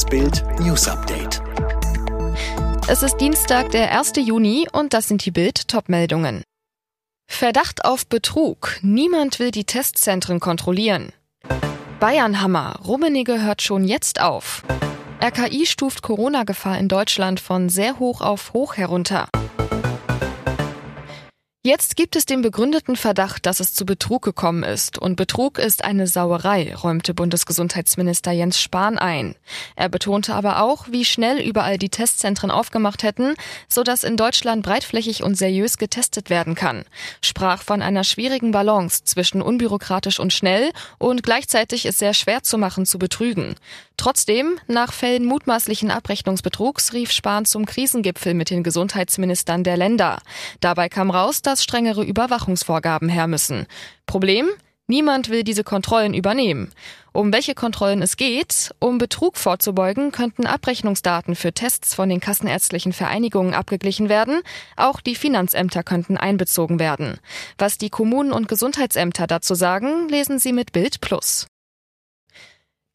Das 0.00 0.08
Bild 0.08 0.42
News 0.60 0.88
Update. 0.88 1.42
Es 2.88 3.02
ist 3.02 3.18
Dienstag, 3.18 3.68
der 3.72 3.94
1. 3.98 4.12
Juni 4.16 4.66
und 4.72 4.94
das 4.94 5.08
sind 5.08 5.26
die 5.26 5.30
Bild 5.30 5.68
Topmeldungen. 5.68 6.42
Verdacht 7.26 7.84
auf 7.84 8.06
Betrug. 8.06 8.78
Niemand 8.80 9.38
will 9.38 9.50
die 9.50 9.64
Testzentren 9.64 10.40
kontrollieren. 10.40 11.12
Bayernhammer. 11.98 12.80
Rummenigge 12.82 13.42
hört 13.42 13.60
schon 13.60 13.84
jetzt 13.84 14.22
auf. 14.22 14.62
RKI 15.22 15.66
stuft 15.66 16.00
Corona-Gefahr 16.00 16.78
in 16.78 16.88
Deutschland 16.88 17.38
von 17.38 17.68
sehr 17.68 17.98
hoch 17.98 18.22
auf 18.22 18.54
hoch 18.54 18.78
herunter. 18.78 19.28
Jetzt 21.62 21.96
gibt 21.96 22.16
es 22.16 22.24
den 22.24 22.40
begründeten 22.40 22.96
Verdacht, 22.96 23.44
dass 23.44 23.60
es 23.60 23.74
zu 23.74 23.84
Betrug 23.84 24.22
gekommen 24.22 24.62
ist. 24.62 24.96
Und 24.96 25.16
Betrug 25.16 25.58
ist 25.58 25.84
eine 25.84 26.06
Sauerei, 26.06 26.74
räumte 26.74 27.12
Bundesgesundheitsminister 27.12 28.32
Jens 28.32 28.58
Spahn 28.58 28.96
ein. 28.96 29.34
Er 29.76 29.90
betonte 29.90 30.34
aber 30.34 30.62
auch, 30.62 30.86
wie 30.90 31.04
schnell 31.04 31.38
überall 31.38 31.76
die 31.76 31.90
Testzentren 31.90 32.50
aufgemacht 32.50 33.02
hätten, 33.02 33.34
sodass 33.68 34.04
in 34.04 34.16
Deutschland 34.16 34.64
breitflächig 34.64 35.22
und 35.22 35.34
seriös 35.34 35.76
getestet 35.76 36.30
werden 36.30 36.54
kann. 36.54 36.84
Sprach 37.20 37.62
von 37.62 37.82
einer 37.82 38.04
schwierigen 38.04 38.52
Balance 38.52 39.04
zwischen 39.04 39.42
unbürokratisch 39.42 40.18
und 40.18 40.32
schnell 40.32 40.70
und 40.96 41.22
gleichzeitig 41.22 41.84
ist 41.84 41.98
sehr 41.98 42.14
schwer 42.14 42.42
zu 42.42 42.56
machen 42.56 42.86
zu 42.86 42.98
betrügen. 42.98 43.54
Trotzdem, 43.98 44.58
nach 44.66 44.94
Fällen 44.94 45.26
mutmaßlichen 45.26 45.90
Abrechnungsbetrugs 45.90 46.94
rief 46.94 47.12
Spahn 47.12 47.44
zum 47.44 47.66
Krisengipfel 47.66 48.32
mit 48.32 48.48
den 48.48 48.62
Gesundheitsministern 48.62 49.62
der 49.62 49.76
Länder. 49.76 50.22
Dabei 50.60 50.88
kam 50.88 51.10
raus, 51.10 51.42
dass 51.50 51.64
strengere 51.64 52.04
Überwachungsvorgaben 52.04 53.08
her 53.08 53.26
müssen. 53.26 53.66
Problem? 54.06 54.46
Niemand 54.86 55.30
will 55.30 55.44
diese 55.44 55.64
Kontrollen 55.64 56.14
übernehmen. 56.14 56.72
Um 57.12 57.32
welche 57.32 57.54
Kontrollen 57.54 58.02
es 58.02 58.16
geht? 58.16 58.72
Um 58.78 58.98
Betrug 58.98 59.36
vorzubeugen, 59.36 60.12
könnten 60.12 60.46
Abrechnungsdaten 60.46 61.34
für 61.34 61.52
Tests 61.52 61.94
von 61.94 62.08
den 62.08 62.20
kassenärztlichen 62.20 62.92
Vereinigungen 62.92 63.54
abgeglichen 63.54 64.08
werden. 64.08 64.42
Auch 64.76 65.00
die 65.00 65.14
Finanzämter 65.16 65.82
könnten 65.82 66.16
einbezogen 66.16 66.78
werden. 66.78 67.18
Was 67.58 67.78
die 67.78 67.90
Kommunen 67.90 68.32
und 68.32 68.48
Gesundheitsämter 68.48 69.26
dazu 69.26 69.54
sagen, 69.54 70.08
lesen 70.08 70.38
Sie 70.38 70.52
mit 70.52 70.72
Bild 70.72 71.00
Plus. 71.00 71.46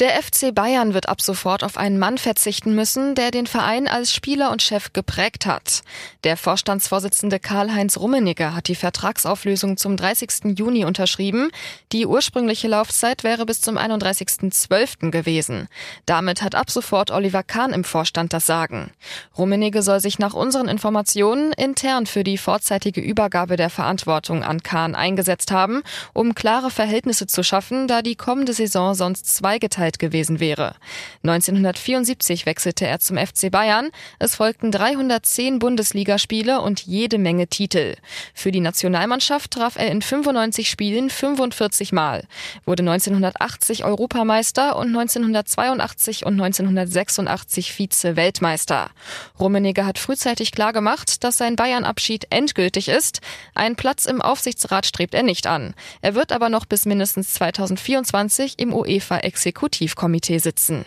Der 0.00 0.20
FC 0.20 0.52
Bayern 0.52 0.92
wird 0.92 1.08
ab 1.08 1.20
sofort 1.20 1.62
auf 1.62 1.76
einen 1.76 2.00
Mann 2.00 2.18
verzichten 2.18 2.74
müssen, 2.74 3.14
der 3.14 3.30
den 3.30 3.46
Verein 3.46 3.86
als 3.86 4.12
Spieler 4.12 4.50
und 4.50 4.60
Chef 4.60 4.92
geprägt 4.92 5.46
hat. 5.46 5.82
Der 6.24 6.36
Vorstandsvorsitzende 6.36 7.38
Karl-Heinz 7.38 7.96
Rummenigge 7.96 8.56
hat 8.56 8.66
die 8.66 8.74
Vertragsauflösung 8.74 9.76
zum 9.76 9.96
30. 9.96 10.58
Juni 10.58 10.84
unterschrieben. 10.84 11.52
Die 11.92 12.06
ursprüngliche 12.06 12.66
Laufzeit 12.66 13.22
wäre 13.22 13.46
bis 13.46 13.60
zum 13.60 13.78
31.12. 13.78 15.12
gewesen. 15.12 15.68
Damit 16.06 16.42
hat 16.42 16.56
ab 16.56 16.72
sofort 16.72 17.12
Oliver 17.12 17.44
Kahn 17.44 17.72
im 17.72 17.84
Vorstand 17.84 18.32
das 18.32 18.46
Sagen. 18.46 18.90
Rummenigge 19.38 19.82
soll 19.82 20.00
sich 20.00 20.18
nach 20.18 20.34
unseren 20.34 20.66
Informationen 20.66 21.52
intern 21.52 22.06
für 22.06 22.24
die 22.24 22.36
vorzeitige 22.36 23.00
Übergabe 23.00 23.54
der 23.54 23.70
Verantwortung 23.70 24.42
an 24.42 24.64
Kahn 24.64 24.96
eingesetzt 24.96 25.52
haben, 25.52 25.84
um 26.14 26.34
klare 26.34 26.72
Verhältnisse 26.72 27.28
zu 27.28 27.44
schaffen, 27.44 27.86
da 27.86 28.02
die 28.02 28.16
kommende 28.16 28.54
Saison 28.54 28.96
sonst 28.96 29.32
zweigeteilt 29.36 29.83
Zeit 29.84 29.98
gewesen 29.98 30.40
wäre. 30.40 30.76
1974 31.24 32.46
wechselte 32.46 32.86
er 32.86 33.00
zum 33.00 33.18
FC 33.18 33.50
Bayern. 33.50 33.90
Es 34.18 34.36
folgten 34.36 34.70
310 34.70 35.58
Bundesligaspiele 35.58 36.62
und 36.62 36.80
jede 36.86 37.18
Menge 37.18 37.48
Titel. 37.48 37.96
Für 38.32 38.50
die 38.50 38.60
Nationalmannschaft 38.60 39.50
traf 39.50 39.76
er 39.76 39.90
in 39.90 40.00
95 40.00 40.70
Spielen 40.70 41.10
45 41.10 41.92
Mal, 41.92 42.24
wurde 42.64 42.82
1980 42.82 43.84
Europameister 43.84 44.76
und 44.76 44.88
1982 44.88 46.24
und 46.24 46.40
1986 46.40 47.72
Vize-Weltmeister. 47.72 48.90
Rummenigge 49.38 49.84
hat 49.84 49.98
frühzeitig 49.98 50.52
klargemacht, 50.52 51.24
dass 51.24 51.36
sein 51.36 51.56
Bayern-Abschied 51.56 52.28
endgültig 52.30 52.88
ist. 52.88 53.20
Ein 53.54 53.76
Platz 53.76 54.06
im 54.06 54.22
Aufsichtsrat 54.22 54.86
strebt 54.86 55.14
er 55.14 55.22
nicht 55.22 55.46
an. 55.46 55.74
Er 56.00 56.14
wird 56.14 56.32
aber 56.32 56.48
noch 56.48 56.64
bis 56.64 56.86
mindestens 56.86 57.34
2024 57.34 58.58
im 58.58 58.72
UEFA-Exekutiv 58.72 59.73
Exekutivkomitee 59.74 60.38
sitzen. 60.38 60.84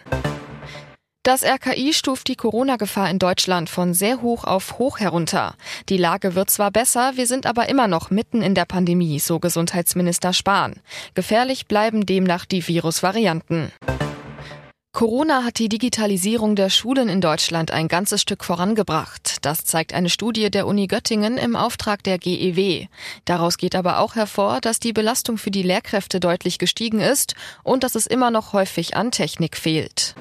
Das 1.24 1.44
RKI 1.44 1.92
stuft 1.92 2.30
die 2.30 2.38
Corona-Gefahr 2.38 3.10
in 3.10 3.20
Deutschland 3.20 3.70
von 3.70 3.94
sehr 3.94 4.22
hoch 4.22 4.46
auf 4.46 4.80
hoch 4.80 5.00
herunter. 5.00 5.56
Die 5.90 5.98
Lage 5.98 6.36
wird 6.36 6.50
zwar 6.50 6.72
besser, 6.72 7.18
wir 7.18 7.28
sind 7.28 7.46
aber 7.46 7.68
immer 7.68 7.90
noch 7.90 8.12
mitten 8.12 8.42
in 8.42 8.56
der 8.56 8.64
Pandemie, 8.64 9.20
so 9.20 9.40
Gesundheitsminister 9.40 10.32
Spahn. 10.32 10.76
Gefährlich 11.16 11.68
bleiben 11.68 12.06
demnach 12.06 12.46
die 12.46 12.66
Virusvarianten. 12.66 13.74
Corona 14.98 15.44
hat 15.44 15.60
die 15.60 15.70
Digitalisierung 15.70 16.56
der 16.56 16.72
Schulen 16.72 17.08
in 17.08 17.22
Deutschland 17.22 17.70
ein 17.70 17.88
ganzes 17.88 18.20
Stück 18.20 18.44
vorangebracht. 18.44 19.46
Das 19.46 19.64
zeigt 19.64 19.94
eine 19.94 20.10
Studie 20.10 20.50
der 20.50 20.66
Uni 20.66 20.88
Göttingen 20.88 21.38
im 21.38 21.56
Auftrag 21.56 22.02
der 22.02 22.18
GEW. 22.18 22.88
Daraus 23.24 23.60
geht 23.60 23.76
aber 23.76 24.00
auch 24.00 24.16
hervor, 24.16 24.60
dass 24.60 24.80
die 24.80 24.94
Belastung 24.94 25.38
für 25.38 25.52
die 25.52 25.62
Lehrkräfte 25.62 26.20
deutlich 26.20 26.58
gestiegen 26.58 27.00
ist 27.00 27.36
und 27.62 27.84
dass 27.84 27.94
es 27.94 28.08
immer 28.08 28.32
noch 28.32 28.54
häufig 28.54 28.98
an 28.98 29.12
Technik 29.12 29.56
fehlt. 29.56 30.16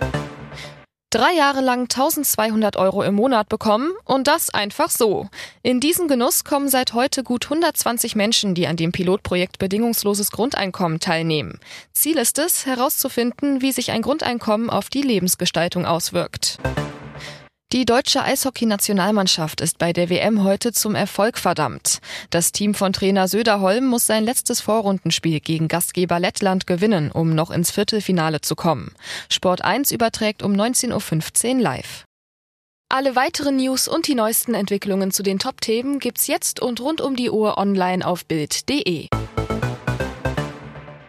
Drei 1.17 1.33
Jahre 1.33 1.63
lang 1.63 1.85
1200 1.85 2.77
Euro 2.77 3.03
im 3.03 3.15
Monat 3.15 3.49
bekommen 3.49 3.93
und 4.05 4.27
das 4.27 4.51
einfach 4.51 4.91
so. 4.91 5.31
In 5.63 5.81
diesen 5.81 6.09
Genuss 6.09 6.45
kommen 6.45 6.69
seit 6.69 6.93
heute 6.93 7.23
gut 7.25 7.47
120 7.47 8.17
Menschen, 8.17 8.55
die 8.55 8.67
an 8.67 8.77
dem 8.77 8.93
Pilotprojekt 8.93 9.59
Bedingungsloses 9.59 10.31
Grundeinkommen 10.31 11.01
teilnehmen. 11.01 11.59
Ziel 11.95 12.19
ist 12.19 12.39
es, 12.39 12.67
herauszufinden, 12.67 13.63
wie 13.63 13.73
sich 13.73 13.93
ein 13.93 14.03
Grundeinkommen 14.03 14.69
auf 14.69 14.91
die 14.91 15.01
Lebensgestaltung 15.01 15.87
auswirkt. 15.87 16.59
Die 17.73 17.85
deutsche 17.85 18.23
Eishockey-Nationalmannschaft 18.23 19.61
ist 19.61 19.79
bei 19.79 19.93
der 19.93 20.09
WM 20.09 20.45
heute 20.45 20.73
zum 20.73 20.95
Erfolg 20.95 21.37
verdammt. 21.37 21.99
Das 22.31 22.53
Team 22.53 22.75
von 22.75 22.93
Trainer 22.93 23.27
Söderholm 23.27 23.87
muss 23.87 24.07
sein 24.07 24.23
letztes 24.23 24.61
Vorrundenspiel 24.61 25.41
gegen 25.41 25.67
Gastgeber 25.67 26.21
Lettland 26.21 26.69
gewinnen, 26.69 27.11
um 27.11 27.35
noch 27.35 27.51
ins 27.51 27.73
Viertelfinale 27.73 28.41
zu 28.41 28.55
kommen. 28.55 28.95
Sport 29.29 29.63
1 29.65 29.91
überträgt 29.91 30.45
um 30.45 30.53
19.15 30.53 31.57
Uhr 31.57 31.61
live. 31.63 32.05
Alle 32.89 33.17
weiteren 33.17 33.57
News 33.57 33.89
und 33.89 34.07
die 34.07 34.15
neuesten 34.15 34.55
Entwicklungen 34.55 35.11
zu 35.11 35.25
den 35.25 35.41
Top-Themen 35.41 35.99
gibt's 35.99 36.29
jetzt 36.29 36.61
und 36.61 36.81
rund 36.81 37.01
um 37.01 37.17
die 37.17 37.31
Uhr 37.31 37.59
online 37.59 38.07
auf 38.07 38.27
Bild.de. 38.27 39.09